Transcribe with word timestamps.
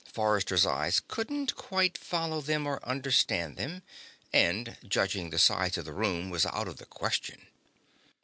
Forrester's 0.11 0.65
eyes 0.65 0.99
couldn't 0.99 1.55
quite 1.55 1.95
follow 1.95 2.41
them 2.41 2.65
or 2.65 2.83
understand 2.83 3.55
them, 3.55 3.83
and 4.33 4.75
judging 4.83 5.29
the 5.29 5.37
size 5.37 5.77
of 5.77 5.85
the 5.85 5.93
room 5.93 6.31
was 6.31 6.47
out 6.47 6.67
of 6.67 6.77
the 6.77 6.87
question. 6.87 7.45